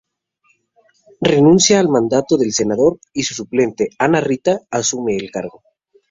Renuncia 1.21 1.79
al 1.79 1.87
mandato 1.87 2.35
de 2.35 2.51
senador 2.51 2.97
y 3.13 3.21
su 3.21 3.35
suplente, 3.35 3.89
Ana 3.99 4.19
Rita, 4.19 4.61
asume 4.71 5.15
el 5.15 5.29
cargo. 5.29 5.61